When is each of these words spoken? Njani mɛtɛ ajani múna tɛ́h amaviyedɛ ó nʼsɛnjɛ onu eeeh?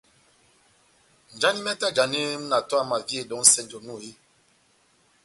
Njani 1.33 1.59
mɛtɛ 1.65 1.85
ajani 1.89 2.19
múna 2.41 2.57
tɛ́h 2.69 2.81
amaviyedɛ 2.83 3.33
ó 3.39 3.41
nʼsɛnjɛ 3.43 3.77
onu 3.79 3.93
eeeh? 4.03 4.17